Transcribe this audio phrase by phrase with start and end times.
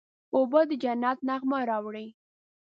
[0.35, 2.07] اوبه د جنت نغمه راوړي.